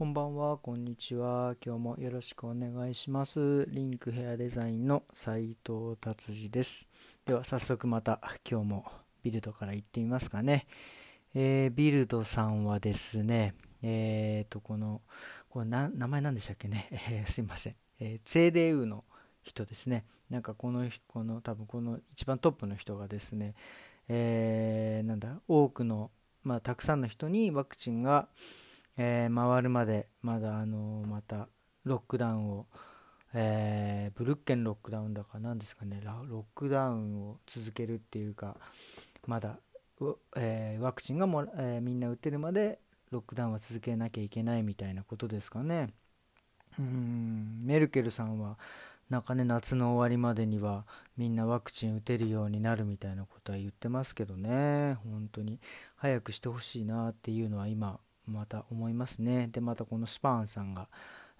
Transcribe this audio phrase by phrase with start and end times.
[0.00, 1.56] こんばんは、こんにちは。
[1.62, 3.66] 今日もよろしくお願いします。
[3.68, 6.88] リンクヘアデザインの斉藤達治です。
[7.26, 8.18] では早速また
[8.50, 8.86] 今日も
[9.22, 10.66] ビルドから行ってみますかね。
[11.34, 13.52] えービルドさんはですね、
[13.82, 15.02] えーと、この、
[15.50, 16.88] これな名前なんでしたっけね？
[16.92, 17.76] え ーすいません。
[17.98, 19.04] えー、CDU の
[19.42, 20.06] 人ですね。
[20.30, 23.54] なんかこの、この多分この一番トップの人がですね、
[24.08, 26.10] えーなんだ、多くの、
[26.42, 28.30] まあ、たくさんの人にワクチンが、
[29.02, 31.48] えー回るまでまだあのまた
[31.84, 32.66] ロックダウンを、
[33.32, 36.02] えーブルッケンロックダウンだかなんですかね。
[36.04, 38.58] ロックダウンを続けるっていうか
[39.26, 39.58] まだ、
[40.36, 42.78] えーワクチンがも、えーみんな打てるまで
[43.10, 45.88] ロックダウンは続けなきゃいけないみたいなことですかね。
[46.78, 48.58] うんメルケルさんは
[49.08, 50.84] なんかね夏の終わりまでには
[51.16, 54.98] みんなワクチン打てるようになるみたいなことは言ってますけどね。
[55.04, 55.58] 本当に
[55.96, 57.98] 早くしてほしいなっていうのは今
[58.30, 59.48] また思いますね。
[59.48, 60.88] でまたこのスパーンさんが、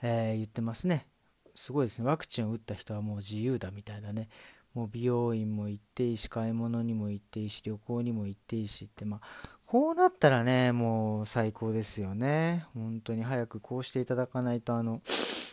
[0.02, 1.06] えー言ってますね。
[1.54, 2.06] すごいですね。
[2.06, 4.28] ワクチンを打った人はもう自由だみたいなね。
[4.74, 9.20] もう美容院も行っていいし買い物にも行っていいし旅行にも行っていいしってまあ
[9.66, 12.64] こうなったらねもう最高ですよね。
[12.74, 15.02] 本当に早くこうしていただかないとあの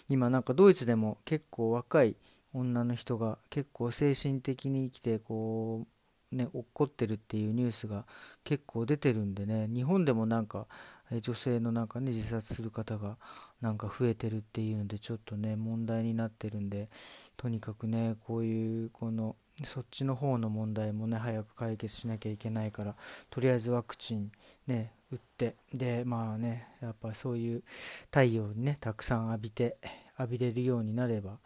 [0.09, 2.15] 今なんかドイツでも結構若い
[2.53, 5.87] 女の人が結構精神的に生きてこ
[6.31, 8.05] うね落っこってるっていうニュースが
[8.43, 9.67] 結構出てるんでね。
[9.67, 10.67] 日本でもなんか
[11.11, 13.17] 女性のなんかね自殺する方が
[13.61, 16.89] なんか増えてるっていうのでちょっとね問題になってるんで
[17.37, 22.95] とにかくねこういうこのそっちの方の問題もね早く解決しなきゃいけないから
[23.29, 24.31] とりあえずワクチン
[24.67, 27.63] ね打ってでまあねやっぱそういう
[28.05, 29.77] 太陽にねたくさん浴びて
[30.19, 31.37] 浴びれるようになれば、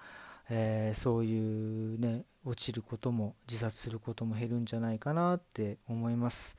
[0.50, 6.58] えーそういうね落ちることも自殺することも減るんじゃないかなって思います。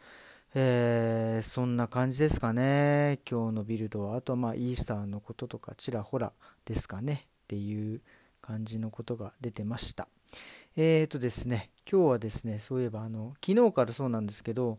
[0.55, 3.21] えーそんな感じですかね。
[3.29, 4.17] 今日のビルドは。
[4.17, 6.33] あとはまあイースターのこととかちらほら
[6.65, 7.27] ですかね。
[7.45, 8.03] っていう
[8.43, 10.09] 感じのことが出てました。
[10.77, 14.79] えーとですね今日はですねそういえばあの昨日からそうなんですけど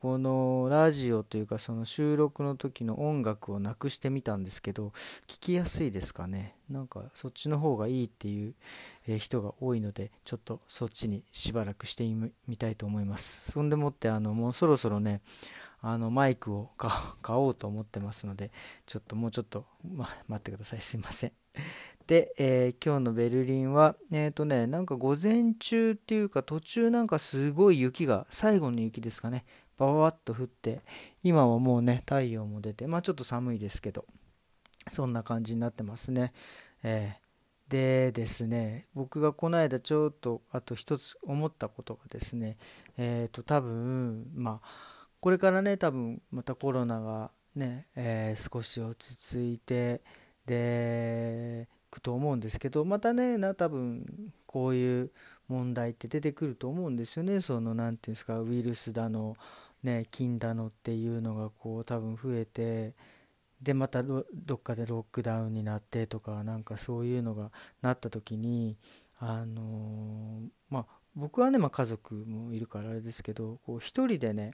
[0.00, 4.94] このラジオというかその収録の時の音楽をなくしてみたんですけど
[5.26, 6.54] 聞きやすいですかね？
[6.70, 8.54] なんかそっちの方がいいっていう
[9.18, 12.04] 人が多いのでちょっとそっちにしばらくして
[12.48, 13.52] みたいと思います。
[13.52, 15.20] そんでもってあのもうそろそろね
[15.82, 16.90] あのマイクを買
[17.20, 18.52] 買おうと思ってますので
[18.86, 20.80] ちょっともうちょっと、ま、待ってください。
[20.80, 21.32] すいません。
[22.10, 29.44] で、えー今日のベルリンはえっ、とねなんか午前中っていうか途中なんかすごい雪が最後の雪ですかね。
[29.78, 30.80] バババッと降って
[31.22, 34.06] 今はもうね太陽も出てまあちょっと寒いですけど
[34.88, 36.32] そんな感じになってますね。
[36.82, 37.30] えー
[37.70, 42.56] でですね僕がこの間ちょっとあと一つ思ったことがですね
[42.98, 50.02] えっ、と多分まあこれからね多分またコロナがね、えー少し落ち着いて
[50.44, 55.10] でくと思うんですけどまたねな多分こういう
[55.48, 57.40] 問題って出てくると思うんですよね。
[57.40, 59.36] その何ていうんですかウイルスだの
[59.82, 62.94] ね菌だのっていうのがこう多分増えて
[63.60, 64.24] でまたど
[64.54, 67.50] っかでロックダウンになってとかなんかそういうのが
[67.82, 68.76] なった時に
[69.18, 70.40] あの
[70.70, 70.86] まあ
[71.16, 74.52] 僕はね、まあ、家族もいるからあれですけどこう一人でね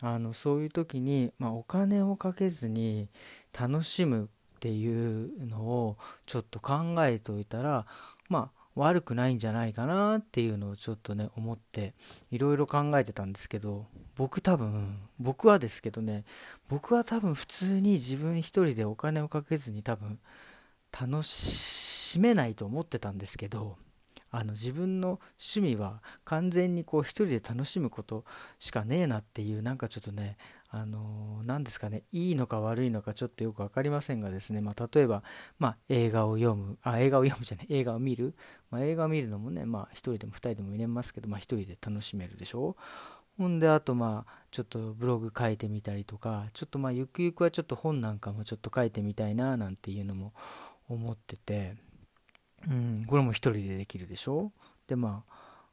[0.00, 3.08] あのそういう時に、まあ、お金をかけずに
[3.58, 4.28] 楽しむ
[4.64, 7.84] っていうのをちょっと考えておいたら
[8.30, 11.92] まあ悪くないんじゃないかなっていうのをちょっとね思って
[12.30, 13.84] いろいろ考えてたんですけど
[14.16, 16.24] 僕多分僕はですけどね
[16.70, 20.18] 僕は多分普通に自分一人でお金をかけずに多分
[20.98, 23.76] 楽しめないと思ってたんですけど
[24.34, 28.24] あの自分の趣味は完全にこう一人で楽しむこと
[28.58, 30.36] しかねえなっていうなんかちょっとね
[30.70, 35.22] あの何ですかねいいのか悪いのかちょっとよく分かりませんがですね、まあ、例えば、
[35.60, 38.34] まあ、映画を読むあ映画を読むじゃない映画を見る、
[38.72, 42.76] まあ、映画を見るのもねまあ一人でも二人でも見れますけど、まあ、一人で楽しめるでしょ。
[43.38, 50.32] ほんであとまあちょっとブログ書いてみたりとかちょっとまあゆくゆくはちょっと本なんかもちょっと書いてみたいななんていうのも
[50.88, 51.76] 思ってて。
[52.68, 54.52] うんこれも一人でできるでしょ？
[54.86, 55.24] でま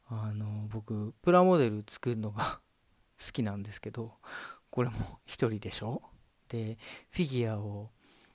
[0.09, 2.59] ああの僕プラモデル作るのが
[3.23, 4.13] 好きなんですけど
[4.69, 6.01] これも一人でしょ？
[6.49, 6.77] で
[7.11, 7.91] フィギュアを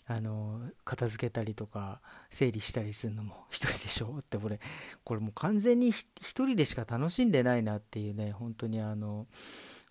[0.08, 2.00] あの片付けたりとか
[2.30, 4.18] 整理したりするのも 一人でしょ？
[4.20, 4.60] ってこれ
[5.04, 9.26] これもう完全にひ一人でしか楽しんでないなっていうね本当にあの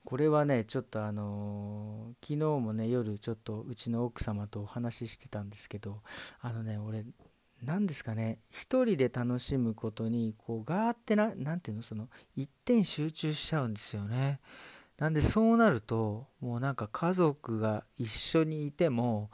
[0.06, 6.02] これはねちょっとあの昨日もね夜ちょっとうちの奥様とお話ししてたんですけど
[6.40, 7.06] あのね俺
[7.66, 14.40] 何ですかね一人で楽しむことにこうガーってな何ていうのその一点集中しちゃうんですよね。
[14.98, 19.30] なんでそうなるともうなんか家族が一緒にいても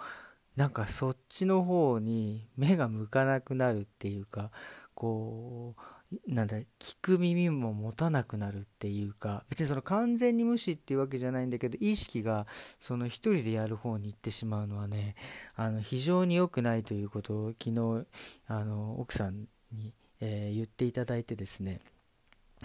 [0.56, 4.50] なんかそっちの方に目が向かなくなるっていうか
[4.96, 5.82] こう
[6.28, 6.66] なんだ聞
[7.02, 12.48] く耳も持たなくなるっていうか別にその完全に無視っていうわけじゃないんだけど意識が
[12.80, 15.16] その一人でやる方に行ってしまうのはね
[15.56, 18.06] あの非常に良くないということを昨日
[18.48, 21.80] あの奥さんに、えー、言っていただいてですね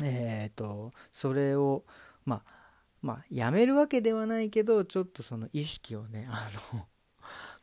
[0.03, 1.85] えっ、ー、とそれを
[2.25, 2.51] まあ
[3.01, 6.87] まあやめるわけではないけどちょっとその意識をねあの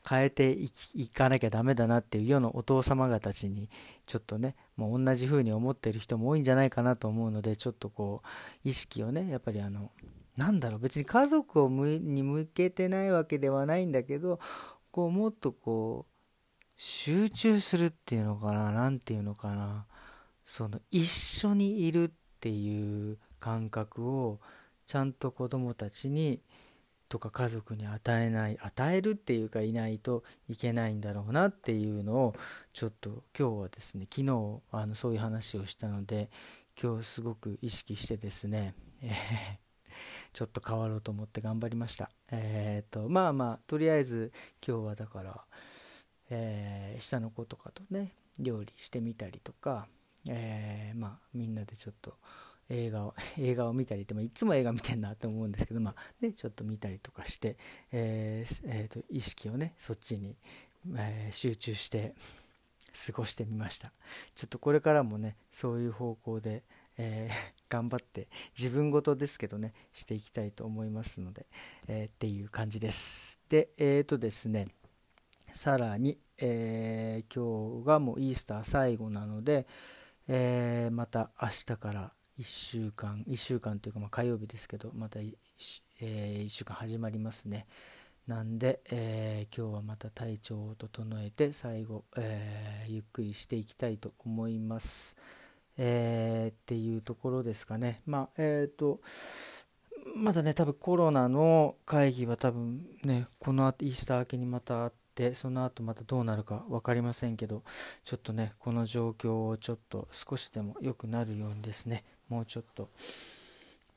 [0.08, 0.58] 変えて
[0.96, 3.70] いかなきゃダメだなっていう世のお父様方ちに
[4.06, 8.28] ちょっとねもう同じ風に思ってる人も多いんじゃないかなと思うのでちょっとこう
[8.68, 9.92] 意識をねやっぱりあの
[10.36, 14.40] なんだろう別に家族をに向けてないわけではないんだけど
[14.92, 16.14] こうもっとこう
[16.76, 19.86] 集中するっていうのかな何ていうのかな
[20.44, 22.12] その一緒にいるっ
[22.42, 24.40] ていう感覚を
[24.86, 26.42] ちゃんと子供たちに
[27.13, 32.33] とか家族に与えない与えるっていうかいないといけないんだろうなっていうのを
[32.74, 36.31] ちょっと今日はですね昨日あのそういう話をしたので
[36.81, 38.74] 今日すごく意識してですね、
[39.04, 39.12] えー、
[40.33, 42.10] ちょっと変わろうと思って頑張りました。
[42.31, 44.31] えっ、とまあまあとりあえず
[44.68, 45.39] 今日はだから、
[46.31, 49.86] えー、下の子とかとね料理してみたりとか、
[50.27, 52.16] えー、まあみんなでちょっと
[52.74, 57.58] 映画を 映画を見たりって、まあ、いつも映画見てんなと思うんですけど、まあね、ちょっと見たりとかして、
[57.92, 60.36] えーえーと、意識をねそっちに、
[60.96, 62.16] えー、集中して
[63.08, 63.92] 過ごしてみました。
[64.36, 66.64] ちょっとこれからもねそういう方向で、
[66.98, 67.34] えー、
[67.70, 68.28] 頑張って
[68.58, 71.46] 自分事ですけどねしていきたいと思いますので、
[71.88, 73.40] えー、っていう感じです。
[73.50, 74.68] でえっ、ー、とですね
[75.52, 79.66] さらに、えー今日がもうイースター最後なので、
[80.28, 85.33] えまた明日から1週間1週間というかま火曜日ですけどまた 1,、
[86.01, 87.68] えー、1週間始まりますね。
[88.27, 95.18] なんで、えー、今日はまた体調を整えて最後、えー、ゆっくりしていきたいと思います、
[95.77, 98.01] え、っていうところですかね。
[98.06, 99.01] まあえっ、と
[100.15, 107.63] まだね多分コロナの会議は多分ねこの後イースター明けにまたあってでその後またどうなるか分かりませんけど
[108.04, 112.89] ちょっとねこの状況をちょっと少しでも良くなるようにですねもうちょっと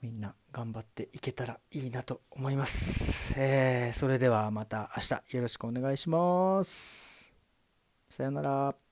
[0.02, 7.32] みんな頑張っていけたらいいなと思います、えー、それではまた明日よろしくお願いします。
[8.10, 8.85] さようなら。